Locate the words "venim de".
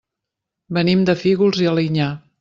0.77-1.15